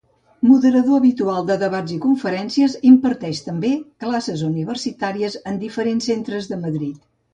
[0.51, 3.71] Moderador habitual de debats i conferències, imparteix també
[4.05, 6.99] classes universitàries en diferents centres de Madrid.